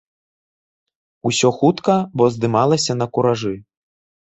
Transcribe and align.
Усё 1.31 1.53
хутка, 1.59 1.95
бо 2.17 2.23
здымалася 2.39 3.01
на 3.01 3.05
куражы. 3.15 3.59